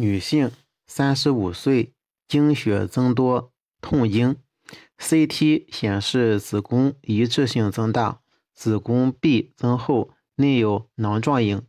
[0.00, 0.52] 女性，
[0.86, 1.92] 三十五岁，
[2.28, 4.36] 经血增多，痛经。
[4.96, 8.20] CT 显示子宫一致性增大，
[8.54, 11.62] 子宫壁增厚，内有囊状影。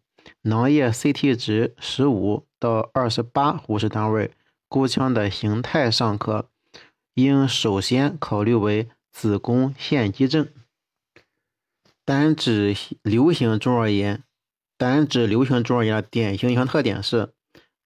[0.43, 4.31] 囊液 CT 值十五到二十八呼氏单位，
[4.67, 6.51] 宫腔的形态尚可，
[7.15, 10.47] 应首先考虑为子宫腺肌症。
[12.05, 14.23] 单指流行中耳炎，
[14.77, 17.33] 单指流行中耳炎的典型影像特点是，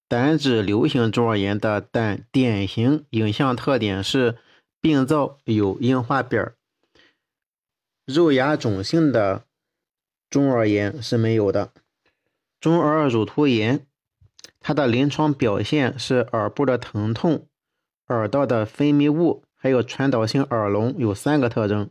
[0.08, 4.38] 胆指瘤型中耳炎的胆典型影像特点是
[4.80, 6.54] 病灶有硬化边
[8.06, 9.46] 肉芽肿性的
[10.30, 11.72] 中耳炎是没有的。
[12.60, 13.86] 中耳乳突炎，
[14.60, 17.48] 它的临床表现是耳部的疼痛、
[18.08, 21.90] 耳道的分泌物，还有传导性耳聋，有三个特征。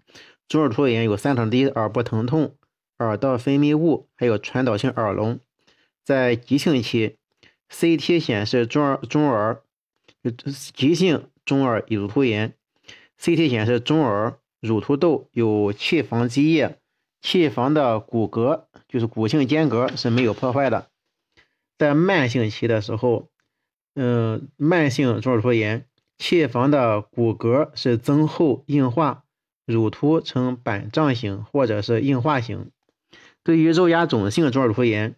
[0.49, 2.57] 中耳突炎有三种：第一，耳部疼痛、
[2.99, 5.41] 耳道分泌物，还有传导性耳聋。
[6.05, 7.17] 在急性期
[7.73, 9.63] ，CT 显示中耳中耳
[10.75, 12.55] 急性中耳乳突炎
[13.19, 16.79] ，CT 显示中耳乳突窦有气房积液。
[17.21, 20.89] 气房的骨骼就是骨性间隔是没有破坏的。
[21.79, 23.29] 在慢性期的时候，
[23.95, 25.87] 嗯，慢性中耳突炎，
[26.19, 29.23] 气房的骨骼是增厚硬化，
[29.65, 32.73] 乳突呈板状型或者是硬化型。
[33.45, 35.15] 对于肉芽肿性中耳突炎，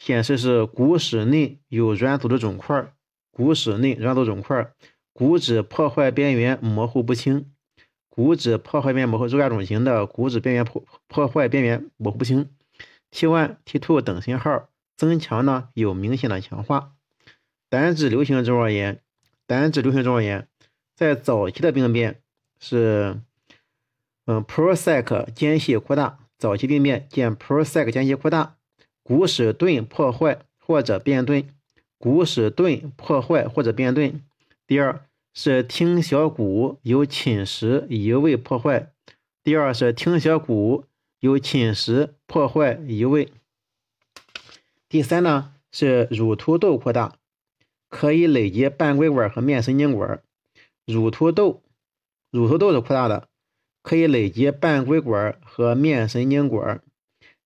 [0.00, 2.92] 显示是骨室内有软组织肿块，
[3.30, 4.72] 骨室内软组织肿块，
[5.12, 7.52] 骨质破坏边缘模糊不清。
[8.08, 12.48] 骨质破坏边缘模糊，肉芽肿型的骨质边缘破破坏边缘模糊不清
[13.12, 16.94] ，T1、T2 等信号增强呢有明显的强化。
[17.68, 19.00] 单指瘤型中耳炎，
[19.46, 20.48] 单指瘤型中耳炎
[20.96, 22.20] 在早期的病变
[22.58, 23.20] 是，
[24.24, 28.56] 嗯，prosec 间隙扩大，早期病变见 prosec 间隙扩大，
[29.10, 31.44] 骨室盾破坏或者变钝，
[31.98, 34.22] 骨室盾破坏或者变钝。
[34.68, 35.04] 第二。
[35.32, 38.92] 是听小骨有侵蚀移位破坏。
[39.44, 40.86] 第二是听小骨
[41.20, 43.28] 有侵蚀破坏移位。
[44.88, 47.14] 第三呢是乳突窦扩大，
[47.88, 50.20] 可以累积半规管和面神经管。
[50.84, 51.62] 乳突窦，
[52.32, 53.28] 乳突窦是扩大的，
[53.84, 56.82] 可以累积半规管和面神经管。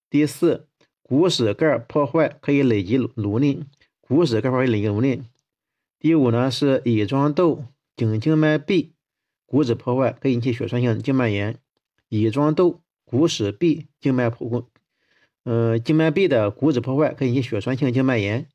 [0.08, 0.66] 第四，
[1.04, 3.60] 骨室盖破坏可以累积颅内，
[4.00, 5.22] 骨室盖破坏累积颅内。
[6.00, 7.66] 第五呢是乙状窦。
[7.96, 8.92] 颈静脉壁
[9.46, 11.60] 骨质破坏可以引起血栓性静脉炎，
[12.08, 14.68] 乙状窦骨室壁静脉破，
[15.44, 18.48] 呃，静脉壁的骨质破坏可以引起血栓性静脉炎。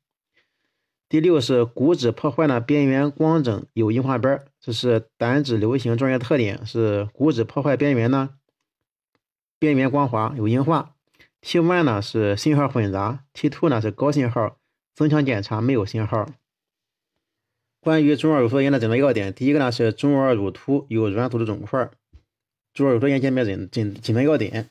[1.08, 8.34] 第六是骨质破坏呢，边缘光整有硬化斑，这是胆脂瘤型状炎特点，是骨质破坏边缘呢，
[9.58, 10.94] 边缘光滑有硬化。
[11.42, 14.58] T1 呢是信号混杂，T2 呢是高信号，
[14.94, 16.30] 增强检查没有信号。
[17.80, 21.90] 关于中耳乳突炎的诊断要点，第一个呢是中耳乳突有软组织肿块。
[22.74, 24.68] 中耳乳突炎鉴别诊诊诊断要点，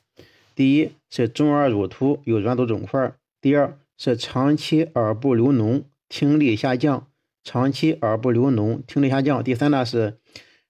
[0.54, 7.08] 第一是中耳乳突有软组织肿块，第二是长期耳部流脓，听力下降，
[7.42, 9.42] 长期耳部流脓，听力下降。
[9.42, 10.18] 第三呢是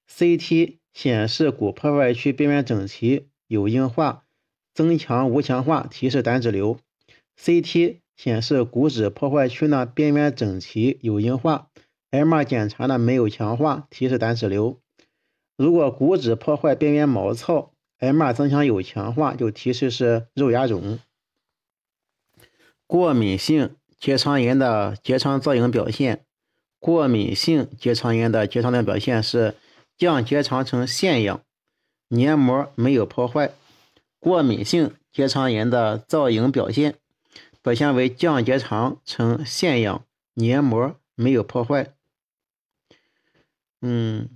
[0.08, 4.24] CT 显示骨破坏区边缘整齐，有硬化，
[4.74, 6.78] 增强无强化，提示胆脂瘤。
[7.38, 11.68] CT 显示骨质破坏区呢边缘整齐，有硬化。
[12.10, 14.78] MR 检查呢没有强化，提示胆脂瘤。
[15.56, 20.98] 如果骨质破坏边缘毛糙，MR 增强有强化，就提示是肉芽肿。
[22.86, 26.24] 过敏性结肠炎的结肠造影表现，
[26.78, 29.54] 过敏性结肠炎的结肠的表现是
[29.96, 31.42] 降结肠呈腺样，
[32.08, 33.52] 黏膜没有破坏。
[34.20, 36.94] 过敏性结肠炎的造影表现，
[37.62, 40.04] 表现为降结肠呈腺样，
[40.34, 41.94] 黏膜没有破坏。
[43.80, 44.28] 嗯，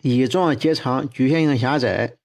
[0.00, 2.16] 乙状结肠局限性狭窄，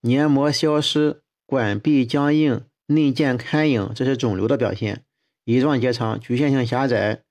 [0.00, 5.04] 黏膜消失，管壁僵硬，内见开影，这是肿瘤的表现。
[5.44, 7.22] 乙状结肠局限性狭窄，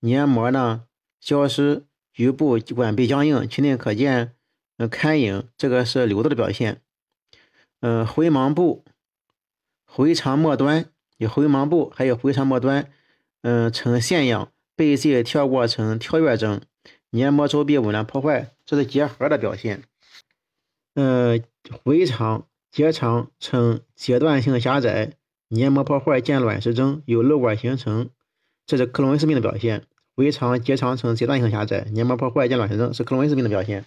[0.00, 0.84] 黏膜呢
[1.20, 4.34] 消失，局部管壁僵硬，其内可见
[4.76, 6.82] 呃开影，这个是瘤子的表现。
[7.80, 8.84] 嗯，回盲部、
[9.84, 10.86] 回肠末端
[11.16, 12.90] 有回盲部，还有回肠末端，
[13.42, 16.60] 嗯，呈腺样，背迹跳过呈跳跃征。
[17.10, 19.84] 黏膜周壁紊乱破坏，这是结核的表现。
[20.94, 21.38] 呃，
[21.84, 25.14] 回肠结肠呈阶段性狭窄，
[25.48, 28.10] 黏膜破坏见卵石征，有瘘管形成，
[28.66, 29.84] 这是克隆恩氏病的表现。
[30.14, 33.86] 回肠结肠呈阶段性狭窄，黏膜破坏见卵石征，是克隆恩氏病的表现。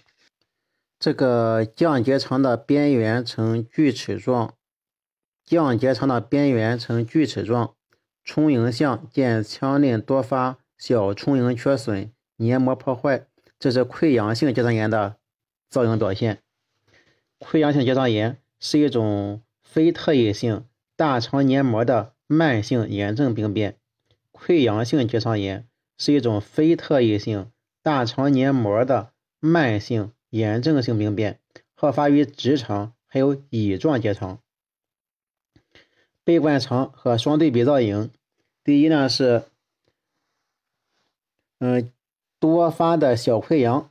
[1.02, 4.54] 这个降结肠的边缘呈锯齿状，
[5.44, 7.74] 降结肠的边缘呈锯齿状，
[8.22, 13.26] 充盈相见腔内多发小充盈缺损、黏膜破坏，
[13.58, 15.16] 这是溃疡性结肠炎的
[15.68, 16.38] 造影表现。
[17.40, 20.64] 溃疡性结肠炎是一种非特异性
[20.94, 23.76] 大肠黏膜的慢性炎症病变。
[24.30, 25.66] 溃疡性结肠炎
[25.98, 27.50] 是一种非特异性
[27.82, 29.10] 大肠黏膜的
[29.40, 31.38] 慢性炎症性病变，
[31.74, 34.40] 好发于直肠，还有乙状结肠。
[36.24, 38.10] 背灌肠和双对比造影，
[38.64, 39.44] 第一呢是，
[41.58, 41.92] 嗯，
[42.40, 43.90] 多发的小溃疡，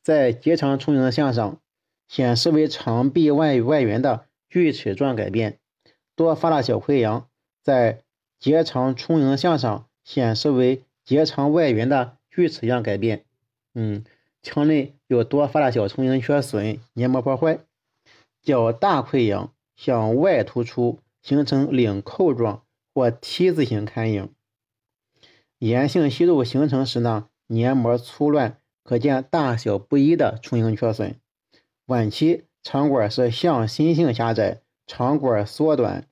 [0.00, 1.60] 在结肠充盈项上
[2.08, 5.58] 显示为肠壁外外缘的锯齿状改变。
[6.14, 7.28] 多发的小溃疡
[7.62, 8.02] 在
[8.38, 13.26] 结肠充盈项上显示为结肠外缘的锯齿样改变。
[13.74, 14.06] 嗯，
[14.42, 17.60] 腔内有多发的小充盈缺损、黏膜破坏。
[18.42, 21.00] 较大溃疡向外突出。
[21.22, 22.62] 形成领扣状
[22.94, 24.32] 或 T 字形龛影。
[25.58, 31.16] 炎性息肉形成时呢，黏膜粗乱，可见大小不一的充盈缺损。
[31.86, 36.06] 晚期肠管是向心性狭窄，肠管缩短，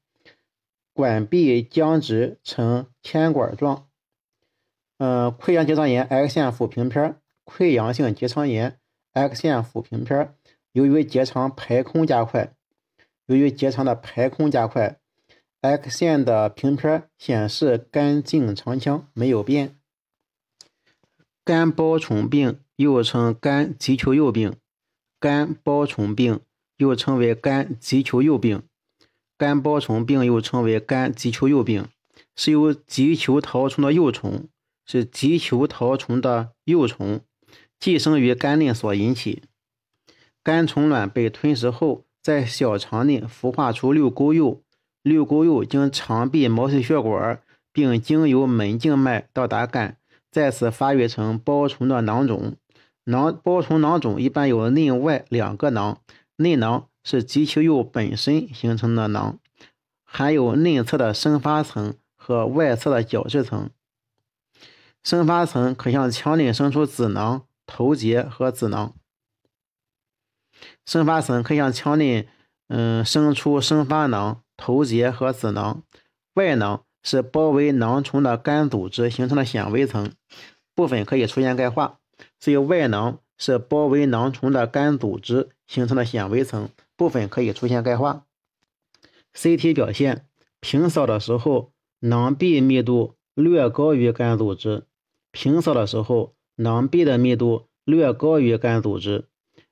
[0.93, 3.87] 管壁僵直呈铅管状。
[4.99, 8.81] 嗯，溃疡结肠炎 X 线腹平片，溃疡性结肠炎
[9.15, 10.35] X 线腹平片，
[10.73, 12.53] 由于结肠排空加快，
[13.27, 14.99] 由于结肠的排空加快。
[15.61, 19.79] X 线的平片显示肝径长腔没有变。
[21.45, 24.57] 肝包虫病又称肝棘球釉病，
[25.21, 26.41] 肝包虫病
[26.77, 28.65] 又称为肝棘球釉病，
[29.39, 31.87] 肝包虫病又称为肝棘球釉病，
[32.35, 34.49] 是由棘球绦虫的幼虫，
[34.85, 37.21] 是棘球绦虫的幼虫
[37.79, 39.43] 寄生于肝内所引起。
[40.43, 44.63] 肝虫卵被吞食后，在小肠内孵化出六沟釉。
[45.03, 47.43] 六沟釉经肠壁毛细血管，
[47.73, 49.99] 并经由门静脉到达肝，
[50.31, 52.57] 再次发育成包虫的囊肿。
[53.05, 56.01] 囊包虫囊肿一般有内外两个囊，
[56.37, 59.39] 内囊是棘球釉本身形成的囊，
[60.05, 63.69] 含有内侧的生发层和外侧的角质层。
[65.03, 68.95] 生发层可向腔内生出子囊、头结和子囊。
[70.87, 72.29] 生发层可以向腔内，
[72.69, 74.43] 嗯，生出生发囊。
[74.57, 75.83] 头结和子囊，
[76.35, 80.13] 外囊是包围囊虫的肝组织形成的纤维层，
[80.77, 81.99] 部分可以出现钙化。
[82.39, 88.25] 所以外囊是包围囊虫的肝组织形成的纤维层，部分可以出现钙化。
[89.35, 90.29] CT 表现，
[90.61, 94.87] 平扫的时候囊壁密度略高于肝组织，
[95.33, 99.29] 平扫的时候囊壁的密度略高于肝组织，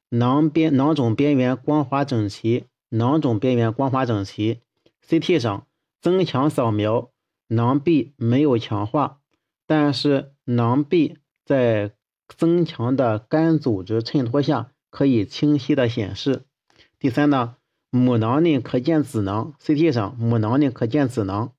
[0.08, 4.60] 囊边囊肿边缘光滑整齐，囊肿边缘光滑整齐。
[5.08, 5.66] CT 上
[6.00, 7.10] 增强扫描，
[7.48, 9.20] 囊壁没有强化，
[9.66, 11.94] 但是囊壁在
[12.28, 16.44] 增强的肝组织衬托下可以清晰的显示。
[16.98, 17.56] 第三呢，
[17.90, 21.52] 母囊内可见子囊，CT 上母囊内可见子囊，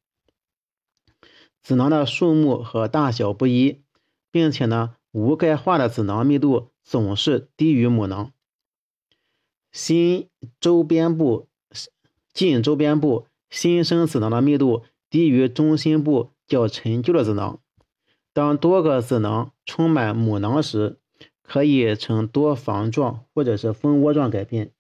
[1.62, 3.84] 子囊的数目和大小不一，
[4.32, 8.34] 并且呢，无钙化的子囊密度总是低于母囊。
[9.72, 10.28] 心
[10.60, 11.48] 周边部
[12.34, 13.26] 近周边部。
[13.50, 14.82] 新生子囊的密度
[15.12, 17.60] 低于中心部较陈旧的子囊。
[18.34, 20.98] 当多个子囊充满母囊时，
[21.44, 24.72] 可以呈多房状或者是蜂窝状改变。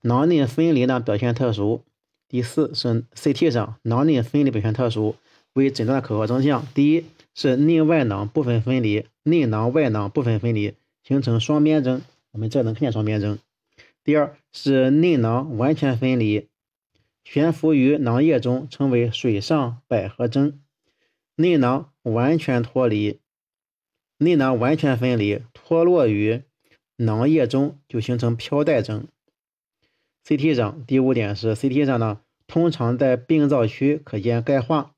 [0.00, 1.84] 囊内分离呢表现特殊。
[2.28, 5.16] 第四是 CT 上囊内分离表现特殊，
[5.52, 6.66] 为诊断的可靠征象。
[6.72, 7.04] 第一
[7.34, 12.02] 是内外囊部分分离，内囊外囊部分分离，形成双边征。
[12.30, 13.38] 我们这能看见双边征。
[14.02, 16.48] 第二是内囊完全分离。
[17.24, 20.60] 悬浮于囊液中，称为水上百合征。
[21.36, 23.18] 内囊完全脱离，
[24.18, 26.42] 内囊完全分离，脱落于
[26.96, 29.08] 囊液中，就形成飘带征。
[30.24, 34.93] CT 上第五点是 CT 上呢，通常在病灶区可见钙化，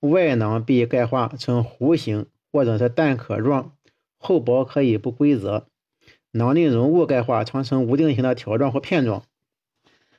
[0.00, 3.76] 外囊壁钙化呈弧形或者是蛋壳状，
[4.18, 5.66] 厚薄可以不规则。
[6.32, 9.24] 囊内容物钙化常呈无定型的条状或片状。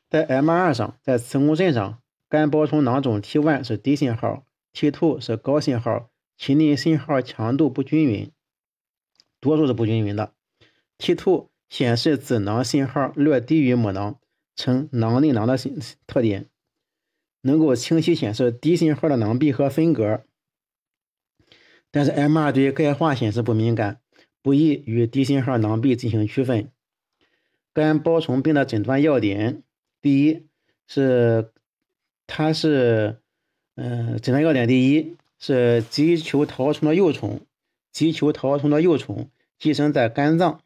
[0.09, 8.29] 在 MR 上，在磁共振上，肝包虫囊肿 T1 是低信号，T2 是高信号，其内信号强度不均匀，
[9.39, 10.33] 多数是不均匀的。
[10.99, 14.19] T2 显示子囊信号略低于母囊，
[14.55, 15.57] 呈囊内囊的
[16.05, 16.47] 特点，
[17.41, 20.23] 能够清晰显示低信号的囊壁和分隔。
[21.91, 23.99] 但是 MR 对钙化显示不敏感，
[24.41, 26.71] 不易与低信号囊壁进行区分。
[27.73, 29.63] 肝包虫病的诊断要点。
[30.01, 30.47] 第一
[30.87, 31.51] 是，
[32.27, 33.19] 它是，
[33.75, 37.41] 嗯，诊断要点第一是棘球绦虫的幼虫，
[37.91, 39.29] 棘球绦虫的幼虫
[39.59, 40.61] 寄生在肝脏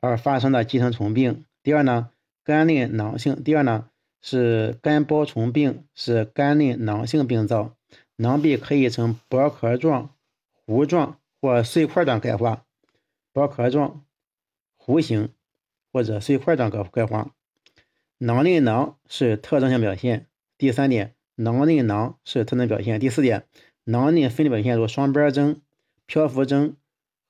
[0.00, 1.44] 而发生的寄生虫病。
[1.62, 2.10] 第二呢，
[2.44, 3.42] 肝内囊性。
[3.42, 3.88] 第二呢
[4.28, 7.76] 是肝包虫病，是肝内囊性病灶，
[8.16, 10.10] 囊壁可以呈薄壳状、
[10.50, 12.64] 糊状或碎块状钙化，
[13.32, 14.04] 薄壳状、
[14.76, 15.28] 弧形
[15.92, 17.30] 或者碎块状钙钙化。
[18.18, 20.26] 囊内囊是特征性表现。
[20.58, 22.98] 第三点，囊内囊是特征表现。
[22.98, 23.46] 第四点，
[23.84, 25.62] 囊内分离表现如双边征、
[26.06, 26.74] 漂浮征，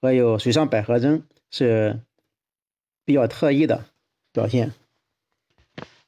[0.00, 2.00] 还有水上百合征是
[3.04, 3.84] 比较特异的
[4.32, 4.72] 表现。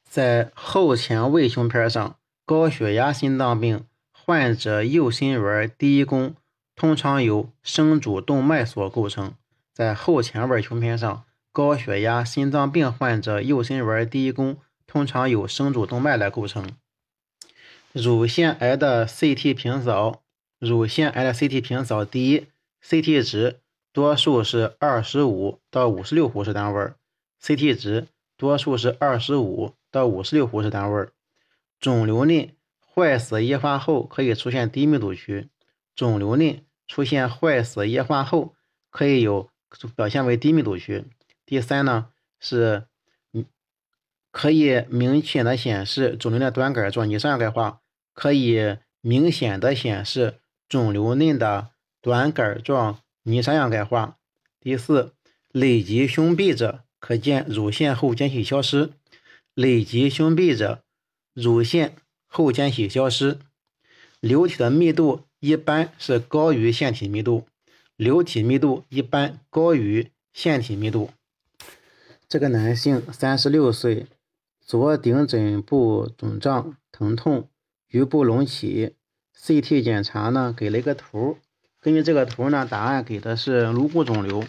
[0.09, 6.33] 在后前位胸片上，高血压心脏病患者右心圆第一弓
[6.75, 9.35] 通常由生主动脉所构成。
[9.71, 16.67] 在后前位胸片上，高血压心脏病患者右心圆第一弓通常由生主动脉来构成。
[17.91, 20.23] 乳腺癌的 CT 平扫，
[20.57, 22.47] 乳腺癌的 CT 平扫，第一
[22.83, 23.59] ，CT 值
[23.93, 26.93] 多数是二十五到五十六呼氏单位
[27.43, 28.07] ，CT 值
[28.39, 31.09] 多数是二十五到五十六呼氏单位。
[31.79, 35.49] 肿瘤内坏死液化后可以出现低密度区，
[35.93, 38.55] 肿瘤内出现坏死液化后
[38.89, 39.49] 可以有
[39.95, 41.05] 表现为低密度区。
[41.45, 42.07] 第三呢
[42.39, 42.85] 是。
[44.31, 47.81] 可以明显的显示肿瘤的短杆状泥沙样钙化，
[48.13, 50.35] 可以明显的显示
[50.69, 54.19] 肿瘤内的短杆状泥沙样钙化。
[54.59, 55.15] 第四，
[55.51, 58.91] 累及胸壁者，可见乳腺后间隙消失。
[59.53, 60.83] 累及胸壁者，
[61.33, 61.95] 乳腺
[62.27, 63.39] 后间隙消失。
[64.19, 67.45] 瘤体的密度一般是高于腺体密度，
[67.95, 71.09] 瘤体密度一般高于腺体密度。
[72.27, 74.07] 这个男性三十六岁。
[74.61, 77.49] 左顶枕部肿胀、疼痛，
[77.87, 78.93] 局部隆起。
[79.35, 81.39] CT 检查呢，给了一个图。
[81.81, 84.43] 根据这个图呢，答案给的是颅骨肿瘤。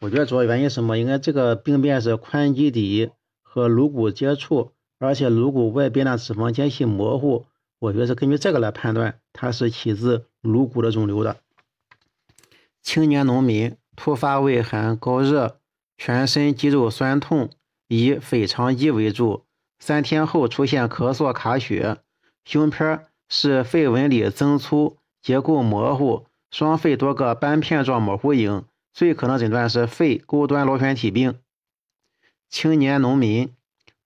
[0.00, 0.96] 我觉得主要原因什么？
[0.96, 3.10] 应该这个病变是髋基底
[3.42, 7.44] 和颅骨接触，而且颅骨外边的脂肪间隙模糊。
[7.78, 11.36] 我觉得是根据这个来判断它是起自颅骨的肿瘤的。
[12.82, 15.58] 青年农民突发畏寒、高热，
[15.98, 17.50] 全身肌肉酸痛，
[17.88, 19.44] 以腓肠肌为主。
[19.78, 21.98] 三天后出现咳嗽、卡血，
[22.46, 31.38] 胸片是肺纹理增粗，结构模糊，双肺多个斑片状模糊影，最可能诊断是肺沟端螺旋体病。
[32.48, 33.54] 青年农民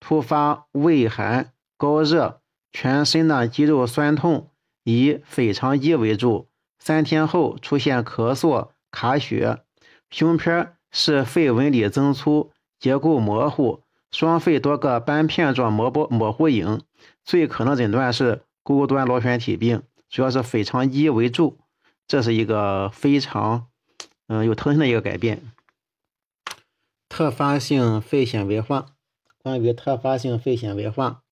[0.00, 2.41] 突发畏寒、高热，
[2.73, 4.50] 全身的肌肉酸痛，
[4.83, 6.49] 以腓肠肌为主。
[6.79, 9.62] 三天后出现咳嗽、卡血，
[10.11, 13.83] 胸片是肺纹理增粗，结构模糊。
[14.12, 16.83] 双肺多个斑片状模模模糊影，
[17.25, 21.59] 最可能诊断是沟端螺旋体病，主要是腓肠肌为主，
[22.07, 23.67] 这是一个非常
[24.26, 25.43] 嗯有特性的一个改变。
[27.09, 28.87] 特发性肺纤维化，
[29.38, 31.23] 关于特发性肺纤维化，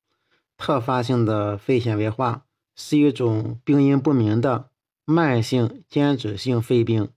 [0.56, 2.44] 特发性的肺纤维化
[2.76, 4.70] 是一种病因不明的
[5.04, 7.10] 慢性间质性肺病，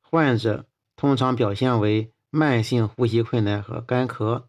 [0.00, 0.66] 患者
[0.96, 4.44] 通常表现为慢性呼吸困难和干咳。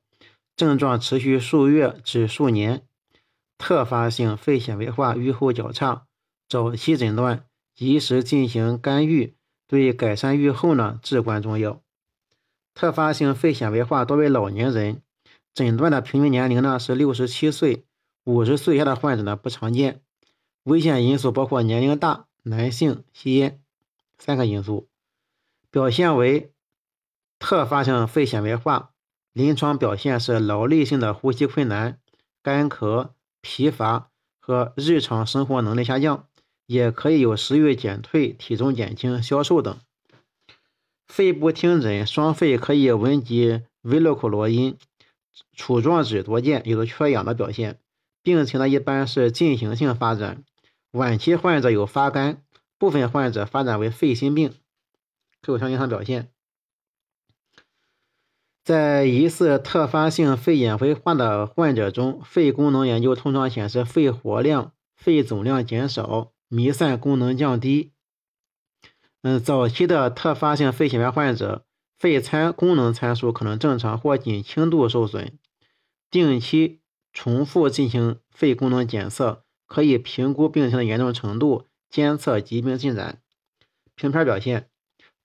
[0.56, 2.84] 症状持续数月至数年，
[3.58, 6.08] 特发性肺纤维化预后较差，
[6.50, 9.36] 早期诊断、及时进行干预
[9.68, 11.82] 对改善预后呢至关重要。
[12.74, 15.02] 特发性肺纤维化多为老年人，
[15.54, 17.86] 诊断的平均年龄呢是六十七岁，
[18.24, 20.02] 五十岁以下的患者呢不常见。
[20.64, 23.62] 危险因素包括年龄大、男性、吸烟
[24.18, 24.88] 三个因素。
[25.70, 26.54] 表现为
[27.40, 28.92] 特发性肺纤维化。
[29.34, 32.00] 临床表现是劳累性的呼吸困难、
[32.42, 34.10] 干咳、疲乏
[34.40, 36.28] 和日常生活能力下降，
[36.68, 39.76] 也可以有食欲减退、体重减轻、消瘦等。
[41.08, 44.78] 肺部听诊，双肺可以闻及微弱口罗音，
[45.56, 47.80] 杵状指多见，有的缺氧的表现。
[48.22, 50.44] 病情呢一般是进行性发展，
[50.92, 52.44] 晚期患者有发干，
[52.78, 54.54] 部分患者发展为肺心病，
[55.42, 56.30] 各有相应的表现。
[58.66, 67.94] 在疑似特发性肺纤维化的患者中，肺功能研究通常显示肺活量、肺总量减少、弥散功能降低。
[69.22, 71.66] 嗯，早期的特发性肺纤维患者，
[71.98, 75.38] 肺参功能参数可能正常或仅轻度受损。
[76.10, 83.22] 定期重复进行肺功能检测，可以评估病情的严重程度，监测疾病进展。
[83.96, 84.70] 平片表现：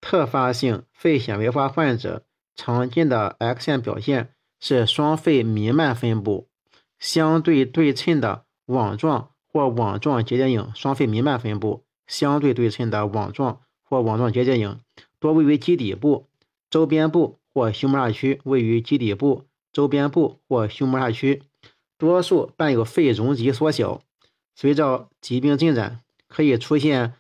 [0.01, 2.25] 特发性肺纤维化患者。
[2.55, 6.51] 常见的 X 线表现是双肺弥漫分布，
[6.99, 14.81] 相对对称的网状或网状结节影双肺弥漫分布相对对称的网状或网状结节影，
[15.19, 16.27] 多位于基底部、
[16.71, 21.43] 周边部或胸膜下区，位于基底部、周边部或胸膜下区，
[21.99, 24.01] 多数伴有肺容积缩小。
[24.55, 27.15] 随着疾病进展，可以出现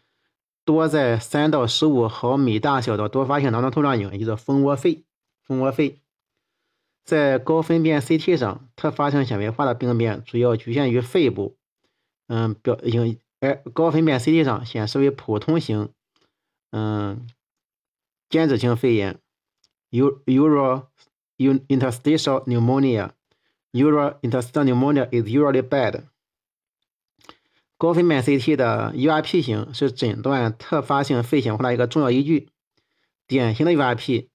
[0.64, 5.04] 多在三到十五毫米大小的多发性囊状透状影，也就是蜂窝肺。
[5.42, 5.98] 蜂窝肺
[7.04, 11.56] 在高分辨 CT 上，特发性纤维化的病变主要局限于肺部。
[12.34, 15.90] 嗯，表影而高分辨 CT 上显示为普通型，
[16.70, 17.28] 嗯，
[18.30, 19.18] 间质性肺炎
[19.90, 20.86] ，uro
[21.36, 26.04] interstitial pneumonia，uro interstitial pneumonia is usually bad。
[27.76, 32.48] 高分辨 CT 的 URP 型是诊断特发性肺纤维化的一个重要依据。
[33.26, 34.28] 典型的 URP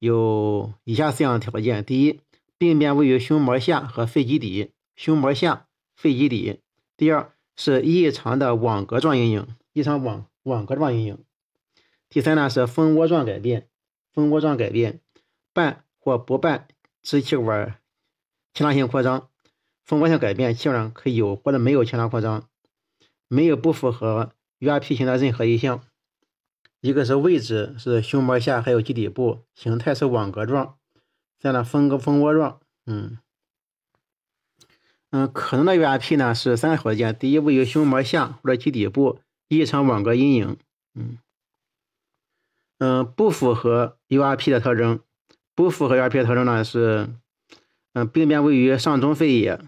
[0.00, 2.18] 有以下四项条件：第一，
[2.58, 6.60] 病变位于胸膜下和肺基底，胸膜下、肺基底；
[6.96, 11.16] 第二，是异常的网格状阴影，异常网网格状阴影；
[12.08, 13.68] 第三呢是蜂窝状改变，
[14.12, 15.00] 蜂窝状改变，
[15.52, 16.68] 伴或不伴
[17.02, 17.78] 支气管
[18.52, 19.28] 前腔性扩张，
[19.84, 22.48] 蜂窝性改变基本上可以有或者没有前腔扩张。
[23.26, 25.82] 没有不符合 URP 型的任何一项，
[26.80, 30.76] 一个是位置是胸膜下，还有基底部，形态是网格状，
[31.38, 33.18] 这样的蜂个蜂窝状，嗯
[35.14, 40.56] 嗯，可能的 URP 呢是三个条件：第一，位于胸膜下或者基底部，异常网格阴影，
[40.96, 41.18] 嗯
[42.78, 44.98] 嗯，不符合 URP 的特征，
[45.54, 47.10] 不符合 URP 的特征呢是，
[47.92, 49.60] 嗯，病变位于上中肺叶，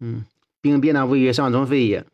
[0.00, 0.24] 嗯，
[0.62, 2.06] 病变呢位于上中肺叶。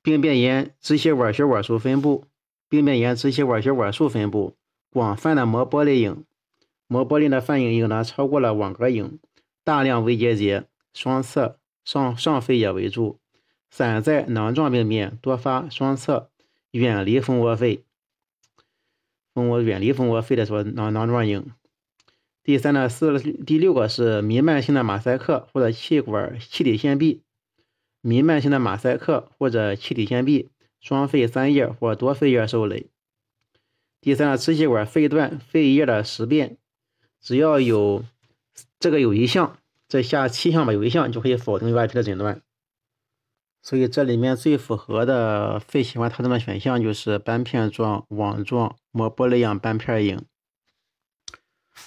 [0.00, 2.24] 病变沿支气管血管束分布，
[2.68, 4.54] 病变沿支气管血管束分布，
[4.90, 6.24] 广泛的膜玻璃影，
[6.86, 9.18] 膜玻璃的泛影影呢超过了网格影，
[9.64, 13.18] 大量微结节，双侧上上肺也为主，
[13.70, 16.30] 散在囊状病变多发双侧，
[16.70, 17.84] 远离蜂窝肺，
[19.34, 21.50] 蜂窝远离蜂窝肺的说囊囊状影。
[22.42, 27.22] 第三呢是第六个是弥漫性的马赛克或者气管气体腺壁。
[28.02, 30.48] 弥漫性的马赛克或者气体腺壁，
[30.80, 32.86] 双肺三叶或多肺叶受累。
[34.00, 36.56] 第三，支气管肺段肺叶的实变，
[37.20, 38.02] 只要有
[38.78, 39.58] 这个有一项，
[39.90, 42.40] 这下七项吧，有一项就可以否定 URP 的诊断。
[43.60, 50.24] 所以这里面最符合的肺喜欢特征的选项就是斑片状、网状、膜玻璃样斑片影。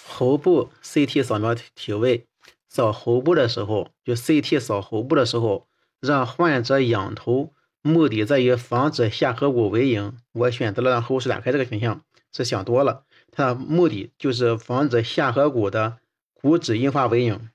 [0.05, 2.27] 喉部 CT 扫描体位，
[2.67, 5.67] 扫喉部的时候，就 CT 扫喉部的时候。
[6.01, 10.17] 让患者仰头，目的在于防止下颌骨围影。
[10.33, 13.05] 我选择了让后室打开这个选项，是想多了。
[13.31, 15.99] 它的目的就是防止下颌骨的
[16.33, 17.49] 骨质硬化围影。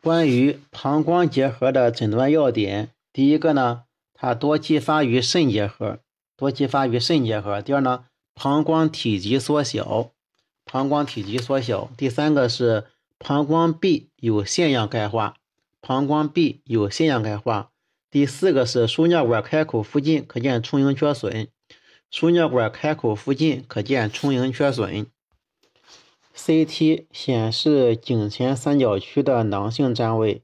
[0.00, 3.82] 关于膀胱结核的诊断要点，第一个呢，
[4.14, 5.98] 它多继发于肾结核，
[6.36, 7.60] 多继发于肾结核。
[7.60, 10.10] 第二呢，膀胱体积缩小，
[10.64, 11.90] 膀胱体积缩小。
[11.96, 12.84] 第三个是
[13.18, 15.34] 膀胱壁有腺样钙化。
[15.80, 17.70] 膀胱壁有腺样钙化。
[18.10, 21.48] 第四个是输尿管开口附近可见充盈缺损，
[22.10, 25.06] 输尿管开口附近可见充盈缺损。
[26.38, 30.40] CT 显示颈前三角区的囊性占位，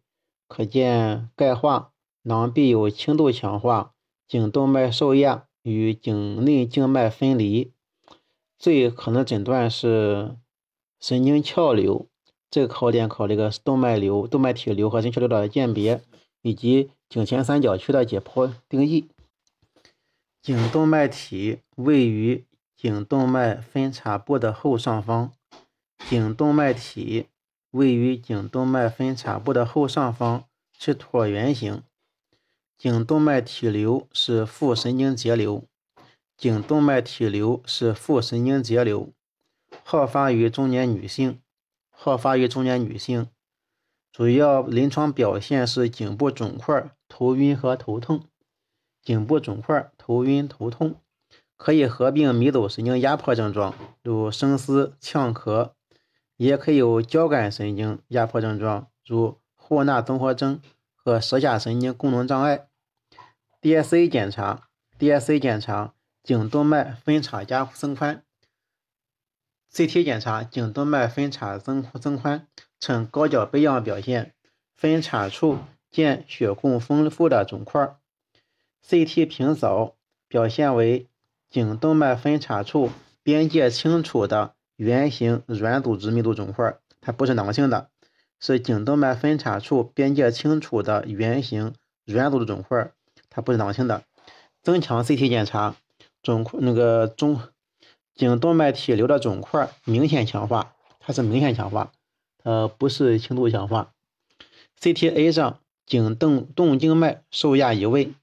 [0.49, 3.93] 可见钙化，囊壁有轻度强化，
[4.27, 7.71] 颈动脉受压与颈内静脉分离。
[8.59, 10.37] 最可能诊断是
[11.01, 12.07] 神经鞘瘤。
[12.51, 16.03] 这个考点考这个动脉瘤、动脉体瘤和神经瘤的鉴别，
[16.43, 19.09] 以及颈前三角区的解剖定义。
[20.43, 22.45] 颈动脉体位于
[22.77, 25.33] 颈动脉分叉部的后上方。
[26.07, 27.29] 颈动脉体
[27.71, 30.45] 位于颈动脉分叉部的后上方，
[30.79, 31.83] 是椭圆形。
[32.77, 35.65] 颈动脉体瘤是副神经节瘤。
[36.37, 39.13] 颈动脉体瘤是副神经节瘤，
[39.83, 41.41] 好发于中年女性。
[41.91, 43.29] 好发于中年女性，
[44.13, 48.25] 主要临床表现是颈部肿块、头晕和头痛。
[49.01, 50.97] 颈部肿块、头晕、头痛
[51.57, 55.71] 可以合并迷走神经压迫症状，如声嘶、呛咳，
[56.37, 60.61] 也可以有交感神经压迫症状，如霍纳综合征
[60.95, 62.69] 和舌下神经功能障碍。
[63.63, 64.69] DSA 检查
[64.99, 68.25] ，DSA 检查颈动脉分叉加增宽。
[69.73, 72.47] CT 检查颈动脉分叉增增宽
[72.79, 74.35] 呈高脚杯样表现，
[74.75, 75.59] 分叉处
[75.91, 77.97] 见血供丰富的肿块。
[78.87, 79.97] CT 平扫
[80.29, 81.09] 表现为
[81.49, 82.91] 颈动脉分叉处
[83.23, 87.91] 边界清楚的圆形软组织密度肿块，它不是囊性的，
[88.41, 92.91] 是颈动脉分叉处边界清楚的圆形软组织肿块，
[93.31, 94.03] 它不是囊性的。
[94.63, 95.77] 增强 CT 检查
[96.23, 97.41] 肿块那个中
[98.15, 101.93] 颈动脉体瘤的肿块明显强化，它是明显强化，
[102.43, 103.93] 呃，不是轻度强化。
[104.81, 108.15] CTA 上颈动动静脉受压移位，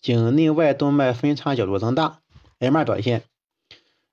[0.00, 2.20] 颈内外动脉分叉角度增大。
[2.60, 3.22] M2 短线，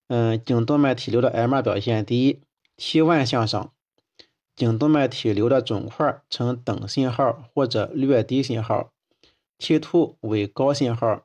[0.08, 2.40] 嗯，颈动脉体瘤的 M2 表现，第一
[2.78, 3.72] ，T1 向上，
[4.56, 8.92] 颈动脉体瘤的肿块呈等信号或者略低信号
[9.60, 11.24] ，T2 为高信号。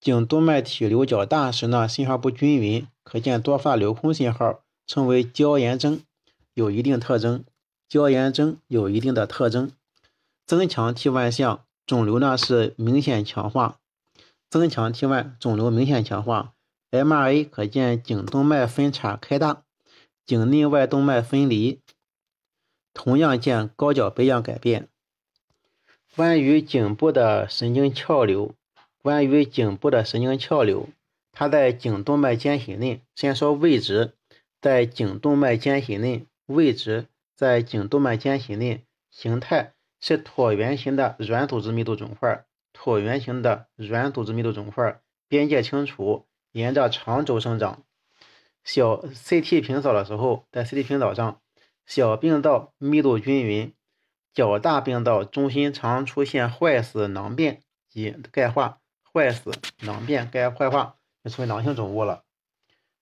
[0.00, 6.00] 颈动脉体瘤较大时呢，信号不均匀，可见多发流空信号，称为胶原征，
[6.52, 7.44] 有一定特征。
[7.88, 9.70] 胶原征有一定的特征。
[10.46, 13.78] 增强 T1 项，肿瘤呢是明显强化。
[14.50, 16.53] 增强 T1，肿瘤明显强化。
[17.02, 19.64] MRA 可见颈动脉分叉开大，
[20.24, 21.80] 颈内外动脉分离，
[22.92, 24.88] 同样见高角杯样改变。
[26.14, 28.54] 关于颈部的神经鞘瘤。
[29.02, 30.88] 关于颈部的神经鞘瘤，
[31.30, 33.02] 它在颈动脉间隙内。
[33.14, 34.14] 先说位置，
[34.62, 47.84] 在颈动脉间隙内，位置在颈动脉间隙内，形态是椭圆形的软组织密度肿块，椭圆形的软组织密度肿块，边界清楚，沿着长轴生长。
[48.64, 51.40] 小 CT 平扫的时候，在 CT 平扫上，
[51.84, 53.74] 小病灶密度均匀，
[54.32, 58.80] 较大病灶中心常出现坏死囊变及钙化。
[59.12, 62.24] 坏死、囊变、钙坏化就成为囊性肿物了。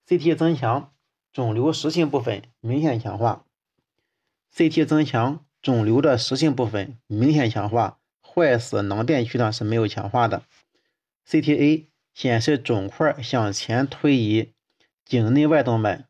[0.07, 0.93] CT 增强，
[1.33, 3.47] 肿瘤实性部分明显强化。
[4.55, 10.43] CT 增强，肿瘤的实性部分明显强化，坏死、囊变区呢是没有强化的。
[11.27, 14.53] CTA 显示肿块向前推移，
[15.05, 16.07] 颈内外动脉。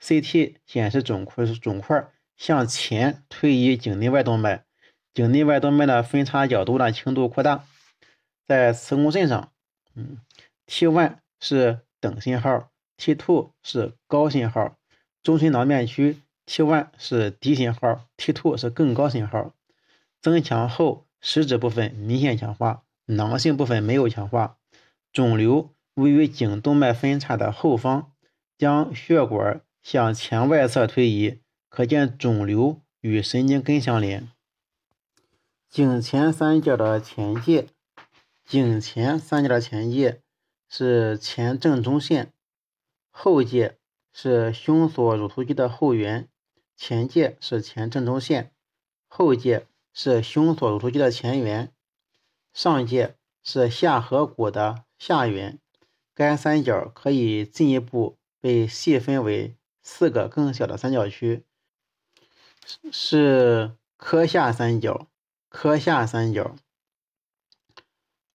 [0.00, 4.64] CT 显示肿块肿块向前推移颈内外动脉，
[5.14, 7.64] 颈内外动脉的分叉角度呢轻度扩大。
[8.46, 9.52] 在磁共振上，
[9.94, 10.18] 嗯
[10.66, 14.76] ，T1 是等信号，T2 是高信号，
[15.22, 19.54] 中心囊变区 T1 是低信号，T2 是更高信号。
[20.20, 24.58] 增强后，实质部分明显强化，囊性部分没有强化。
[25.14, 28.10] 肿瘤位于颈动脉分叉的后方，
[28.58, 34.28] 将血管向前外侧推移，可见肿瘤与神经根相连。
[35.70, 37.68] 颈前三角的前界。
[38.44, 40.20] 颈前三角的前界
[40.68, 42.32] 是前正中线，
[43.10, 43.78] 后界
[44.12, 46.28] 是胸锁乳突肌的后缘。
[46.76, 48.50] 前界是前正中线，
[49.06, 51.72] 后界是胸锁乳突肌的前缘，
[52.52, 55.58] 上界是下颌骨的下缘。
[56.14, 61.44] 该三角可以进一步被细分为四个更小的三角区，
[62.90, 65.06] 是科下三角、
[65.50, 66.56] 科下三角。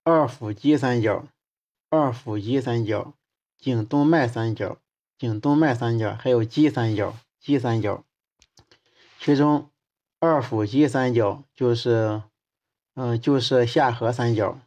[0.04, 1.28] 二腹肌三角、
[1.90, 3.16] 二腹肌三角、
[3.58, 4.78] 颈动脉三角、
[5.18, 8.04] 颈动脉三角，还有肌三角、肌三角。
[9.20, 9.72] 其中，
[10.20, 12.22] 二腹肌三角就是，
[12.94, 14.60] 嗯，就是下颌三角。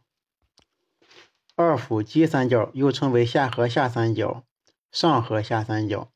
[1.55, 4.43] 二腹肌三角又称为下颌下三角、
[4.91, 6.09] 上颌下三角。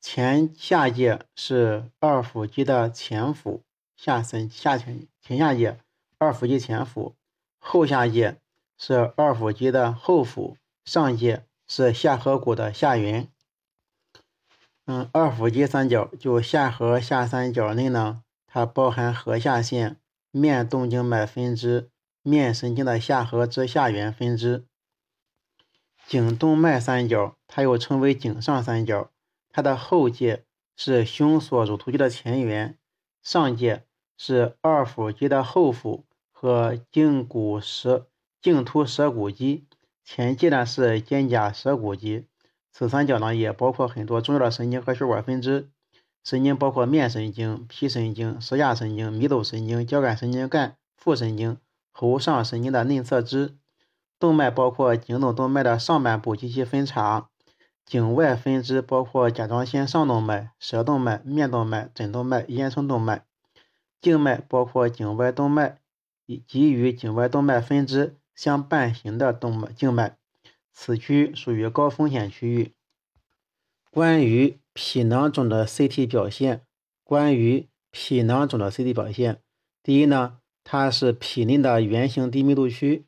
[0.00, 3.62] 前下界是二腹肌的前腹，
[3.96, 5.78] 下三下前前下界，
[6.18, 7.14] 二腹肌前腹。
[7.60, 8.40] 后下界
[8.76, 13.28] 是二腹肌的后腹，上界是下颌骨的下缘。
[14.86, 19.98] 嗯，二腹肌三角就下颌下三角内呢，它包含颌下线、
[20.32, 21.91] 面动静脉分支、
[22.22, 24.64] 面神经的下颌之下缘分支。
[26.06, 29.10] 颈动脉三角，它又称为颈上三角，
[29.50, 30.44] 它的后界
[30.76, 32.78] 是胸锁乳突肌的前缘，
[33.22, 33.84] 上界
[34.16, 36.04] 是二腹肌的后腹。
[36.44, 38.08] 和颈骨舌
[38.40, 39.68] 颈突舌骨肌
[40.04, 42.26] 前界呢是肩胛舌骨肌，
[42.72, 45.70] 此三角呢也包括很多重要的神经和血管分支。
[46.24, 51.58] 神经包括面神经、皮神经、舌下神经、迷走神经、交感神经干、副神经、
[51.92, 53.56] 喉上神经的内侧支。
[54.18, 57.28] 动脉包括颈总动脉的上半部及其分叉。
[57.86, 63.24] 颈外分支包括甲状腺上动脉、舌动脉、面动脉、枕动脉、咽胸动脉。
[64.00, 65.78] 静脉包括颈外动脉
[66.26, 66.42] 以。
[66.46, 70.16] 及与颈外动脉分支相伴行的动脉静脉，
[70.72, 72.72] 此区属于高风险区域。
[73.90, 76.62] 关于脾囊肿的 CT 表现，
[77.04, 79.42] 关于脾囊肿的 CT 表现，
[79.82, 83.06] 第一呢，它是脾内的圆形低密度区，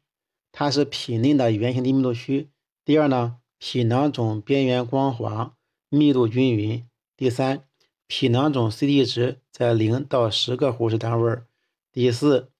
[0.52, 2.50] 它是脾内的圆形低密度区。
[2.84, 5.54] 第二呢，脾囊肿边缘光滑，
[5.88, 6.86] 密度均匀。
[7.16, 7.64] 第三，
[8.06, 11.38] 脾囊肿 CT 值在零到十个护士单位。
[11.92, 12.50] 第四。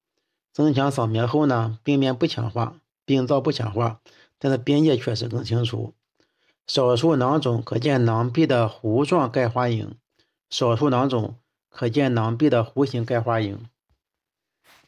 [0.52, 4.00] 增强扫描后呢，病变不强化，病灶不强化，
[4.38, 5.94] 但是边界确实更清楚。
[6.68, 9.96] 少数囊肿可见囊壁的弧状钙化影，
[10.48, 11.34] 少数囊肿
[11.68, 13.66] 可见囊壁的弧形钙化影。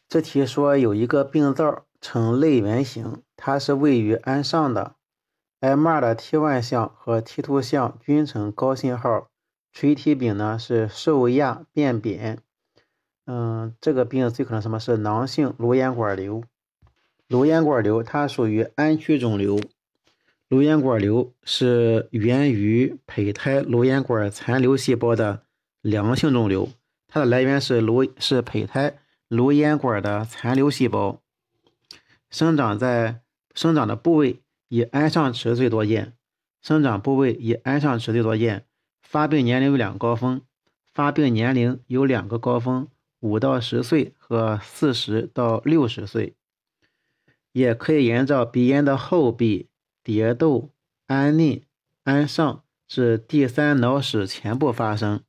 [0.09, 4.95] 这题说有一个病灶呈类圆形，它是位于鞍上的
[5.59, 9.27] ，MR 的 T1 项和 T2 项均呈高信号，
[9.73, 12.39] 垂体柄呢是受压变扁。
[13.25, 16.41] 嗯，这个病最可能什么是囊性颅咽管瘤？
[17.27, 19.59] 颅咽管瘤它属于鞍区肿瘤，
[20.47, 25.43] 颅咽管瘤是源于胚胎颅咽管残留细胞的
[25.81, 26.69] 良性肿瘤，
[27.09, 28.97] 它的来源是颅是胚胎。
[29.27, 31.21] 颅咽管的残留细胞
[32.29, 33.21] 生长在
[33.53, 36.13] 生长的部位以鞍上池最多见，
[36.61, 38.65] 生长部位以鞍上池最多见。
[39.01, 40.41] 发病年龄有两个高峰，
[40.93, 42.87] 发病年龄有两个高峰：
[43.19, 46.35] 五到十岁和四十到六十岁。
[47.51, 49.69] 也可以沿着鼻咽的后壁、
[50.03, 50.71] 蝶窦、
[51.07, 51.63] 鞍内、
[52.03, 55.23] 鞍上至第三脑室前部发生。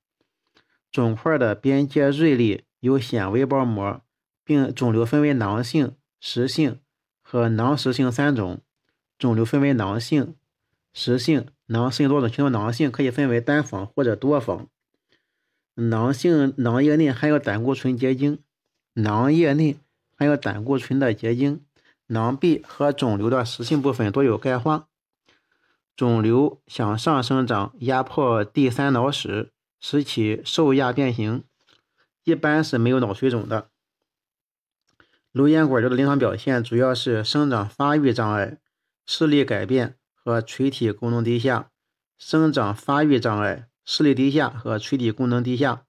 [0.91, 2.65] 肿块的边界锐利。
[2.81, 4.01] 有纤维包膜，
[4.45, 6.81] 并肿瘤分为囊性、实性
[7.23, 8.61] 和囊实性三种。
[9.19, 10.37] 肿瘤分为囊性、
[10.93, 14.69] 实性、囊性多种，其中囊性可以分为单房或者多房。
[15.75, 18.38] 囊性囊液内含有胆固醇结晶，
[18.95, 19.77] 囊液内
[20.17, 21.64] 含有胆固醇的结晶。
[22.07, 24.88] 囊壁和肿瘤的实性部分都有钙化。
[25.95, 31.45] 肿瘤向上生长，压迫第三脑室，使其受压变形。
[32.29, 33.71] 一般是没有脑水肿的。
[35.33, 38.59] 颅咽管瘤的临床表现主要是生长发育障碍、
[39.07, 41.71] 视力改变和垂体功能低下。
[42.19, 45.87] 生长发育障碍、视力低下和垂体功能低下，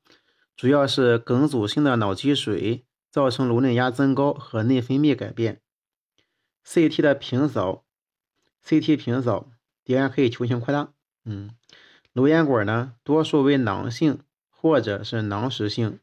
[0.56, 5.60] 主要是梗阻性的脑积水造成颅内压增高和内分泌改变。
[6.66, 7.84] CT 的平扫
[8.66, 9.50] ，CT 平扫，
[9.84, 10.94] 敌人可以球形扩大。
[11.26, 11.50] 嗯，
[12.14, 16.00] 颅咽管呢，多数为囊性或者是囊实性。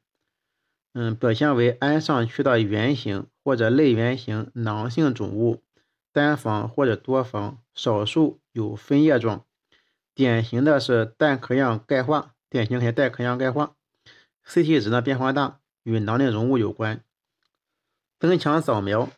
[0.98, 5.62] 嗯，表现为鞍上区的圆形或者类圆形囊性肿物，
[6.10, 9.44] 单房或者多房，少数有分叶状。
[10.14, 13.74] 典型的是蛋壳样钙化，典型是蛋壳样钙化。
[14.46, 17.04] CT 值呢变化大，与囊内容物有关。
[18.18, 19.10] 增强扫描，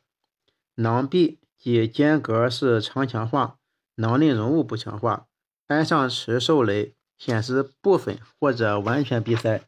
[0.74, 3.58] 囊壁及间隔是常强化，
[3.94, 5.28] 囊内容物不强化。
[5.68, 9.62] 鞍上池受累，显示部分或者完全闭塞。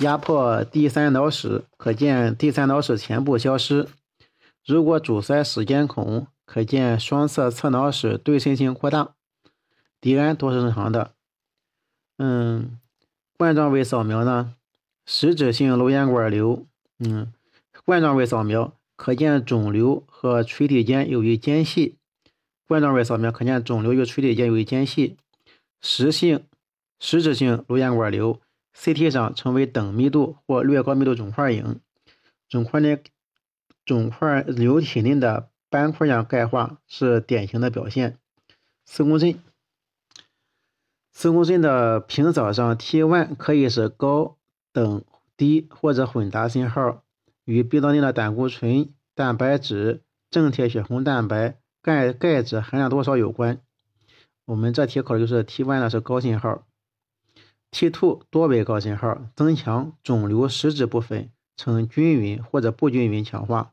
[0.00, 3.88] 压迫第三脑室，可见第三脑室前部消失。
[4.66, 9.14] 如果阻塞室间孔，可见双侧侧脑室对称性扩大。
[10.00, 11.12] 敌安都是正常的。
[12.18, 12.78] 嗯，
[13.38, 14.54] 冠状位扫描呢？
[15.06, 16.66] 实质性颅咽管瘤。
[16.98, 17.32] 嗯，
[17.84, 21.94] 冠状位扫描可见肿瘤和垂体间有一间隙。
[22.66, 25.16] 冠状位扫描可见肿瘤与垂体间有一间隙。
[25.80, 26.44] 实性
[26.98, 28.40] 实质性颅咽管瘤。
[28.76, 31.80] CT 上称为等密度或略高密度肿块影，
[32.48, 33.02] 肿块内
[33.84, 38.18] 肿块瘤体内的斑块样钙化是典型的表现。
[38.84, 39.38] 磁共振，
[41.12, 44.36] 磁共振的平扫上 T1 可以是高、
[44.72, 45.04] 等、
[45.36, 47.02] 低或者混杂信号，
[47.44, 53.60] 与病灶内的胆固醇、蛋白质、正铁血红蛋白、钙钙质含量多少有关。
[54.44, 56.66] 我们这题考的就是 T1 呢是高信号。
[57.74, 63.72] T2 多为高信号，增强肿瘤实质部分呈均匀或者不均匀强化，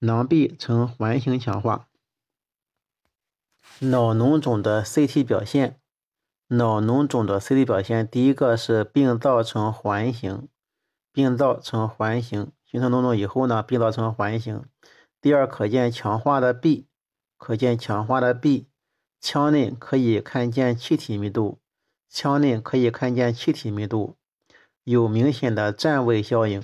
[0.00, 1.86] 囊壁呈环形强化。
[3.78, 5.78] 脑脓肿的 CT 表现，
[6.48, 10.48] 脑脓肿的 CT 表现，第一个是病灶呈环形，
[11.12, 14.64] 病灶呈环形，形成脓肿以后呢，病灶呈环形。
[15.20, 16.88] 第二，可见强化的壁，
[17.36, 18.66] 可见强化的壁，
[19.20, 21.60] 腔内可以看见气体密度。
[22.08, 24.16] 腔内可以看见气体密度，
[24.84, 26.62] 有明显的占位效应。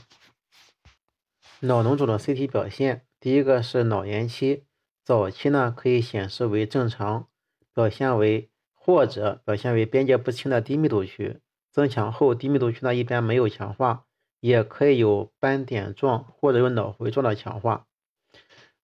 [1.61, 4.65] 脑脓肿的 CT 表现，第一个是脑炎期，
[5.05, 7.29] 早期呢可以显示为正常，
[7.73, 14.05] 表现为或者表现为边界不清的低密度区，增强后低密度区呢一般没有强化，
[14.41, 17.87] 也可以有斑点状或者有脑回状的强化，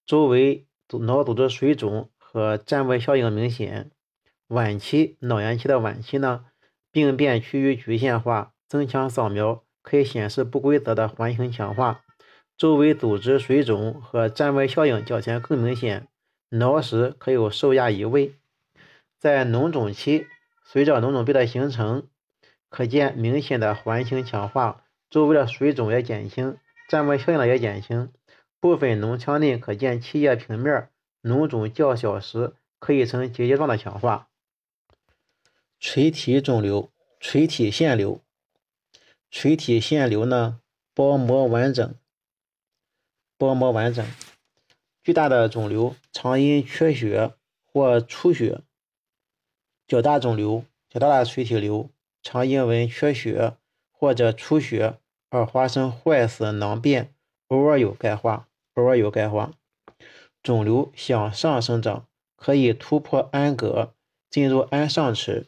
[0.07, 0.67] 周围
[1.01, 3.91] 脑组织水肿和占位效应明显。
[4.49, 6.47] 晚期脑炎期的晚期呢？
[6.93, 12.03] 病变趋于局限化，增强扫描可以显示不规则的环形强化，
[12.57, 16.09] 周围组织水肿和占位效应较前更明显，
[16.51, 18.35] 挠时可有受压移位。
[19.19, 20.27] 在脓肿期，
[20.65, 22.09] 随着脓肿壁的形成，
[22.69, 26.57] 可见明显的环形强化，周围的水肿也减轻，
[26.89, 28.11] 占位效应也减轻，
[28.59, 30.89] 部分脓腔内可见气液平面
[31.23, 34.30] 脓肿较小时，可以呈结节状的强化。
[35.83, 38.21] 垂体肿瘤、垂体腺瘤、
[39.31, 40.61] 垂体腺瘤呢，
[40.93, 41.95] 包膜完整，
[43.39, 44.07] 包膜完整，
[45.03, 47.33] 巨大的肿瘤常因缺血
[47.65, 48.61] 或出血；
[49.89, 51.89] 较大肿瘤、较大的垂体瘤
[52.23, 53.57] 常因为缺血
[53.91, 54.99] 或者出血
[55.31, 57.15] 而发生坏死、囊变，
[57.49, 59.53] 偶尔有钙化，偶尔有钙化。
[60.43, 63.95] 肿瘤向上生长，可以突破安格，
[64.29, 65.47] 进入安上齿。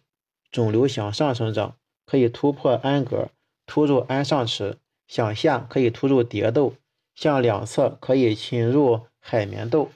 [0.53, 3.31] 肿瘤向上生长，可以突破安格，
[3.67, 4.77] 突入安上齿；
[5.09, 6.75] 向下可以突入蝶窦，
[7.15, 9.91] 向两侧可以侵入海绵窦。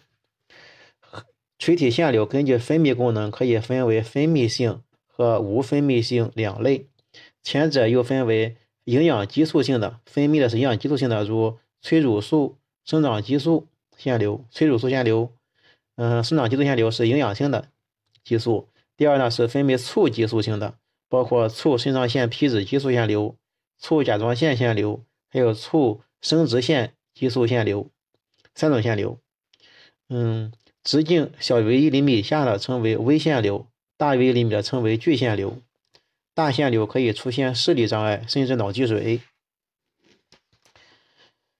[1.58, 6.86] 垂体腺瘤根据分泌功能，可以分为分泌性和无分泌性两类。
[7.42, 13.66] 前者又分为营养激素性的，分泌的是营养激素性的，如催乳素、生长激素
[13.96, 14.44] 腺瘤。
[14.50, 15.32] 催乳素腺瘤，
[15.96, 17.68] 嗯，生长激素腺瘤是营养性的
[18.24, 18.68] 激素。
[18.96, 20.78] 第二呢是分泌促激素性的，
[21.08, 23.36] 包括促肾上腺皮质激素腺瘤、
[23.76, 27.90] 促甲状腺腺瘤，还有促生殖腺激素腺瘤
[28.54, 29.18] 三种腺瘤。
[30.08, 33.66] 嗯，直径小于一厘米以下的称为微腺瘤，
[33.98, 35.58] 大于一厘米的称为巨腺瘤。
[36.32, 39.20] 大腺瘤可以出现视力障碍，甚至脑积水。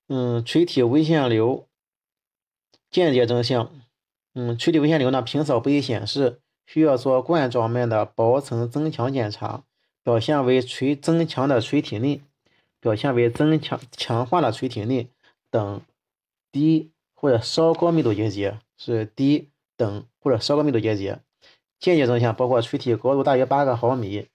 [0.09, 1.67] 嗯，垂体微腺瘤
[2.91, 3.75] 间接征象。
[4.35, 6.41] 嗯，垂体微腺瘤呢，平扫不易显示。
[6.67, 9.63] 需要做冠状面的薄层增强检查，
[10.03, 12.21] 表现为垂增强的垂体内，
[12.81, 15.09] 表现为增强强化的垂体内
[15.51, 15.81] 等
[16.51, 21.21] 低或者稍高密度结节，是低等或者稍高密度结节。
[21.79, 24.27] 间接征象包括垂体高度大于八个毫米，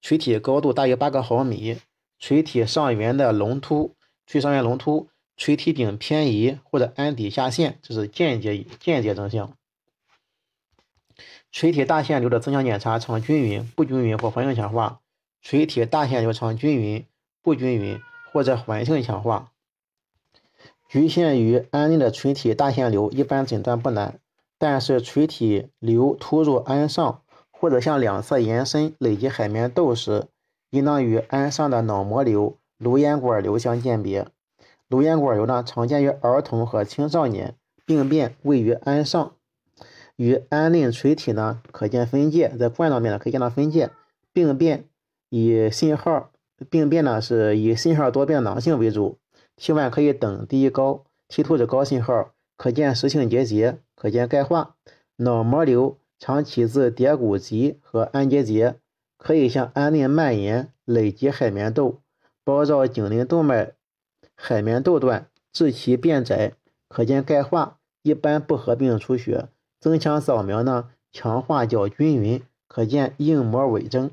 [0.00, 1.76] 垂体高度大于八个毫米，
[2.18, 3.94] 垂体上缘的隆突，
[4.26, 9.52] 垂上缘隆突，垂体顶偏移或者安底下陷，这是间接间接征象。
[11.58, 14.98] 垂体大腺瘤的增强检查常均匀、不均匀或环性强化；
[15.40, 17.06] 垂体大腺瘤常均匀、
[17.42, 17.98] 不均匀
[18.30, 19.52] 或者环性强化。
[20.86, 24.20] 局限于安内的垂体大腺瘤一般诊断不难，
[24.58, 30.26] 但是垂体瘤突入安上或者向两侧延伸累积海绵窦时，
[30.68, 34.26] 应当与安上的脑膜瘤、颅咽管瘤相鉴别。
[34.88, 37.54] 颅咽管瘤呢，常见于儿童和青少年，
[37.86, 39.32] 病变位于安上。
[40.16, 43.90] 与安内垂体呢可见分界，在冠状面呢可见到分界。
[44.32, 44.84] 病变
[45.30, 46.30] 以信号，
[46.68, 49.18] 病变呢是以信号多变囊性为主
[49.56, 54.76] ，T 1可以等低高，T2 是高信号，可见实性结节，可见钙化。
[55.16, 58.76] 脑膜瘤常起自蝶骨棘和氨结节，
[59.16, 62.00] 可以向安内蔓延，累积海绵窦，
[62.44, 63.72] 包绕颈鳞动脉
[64.34, 66.52] 海绵窦段，致其变窄，
[66.88, 69.48] 可见钙化，一般不合并出血。
[69.86, 74.10] 增强扫描呢，强化较均匀，可见硬膜伪征。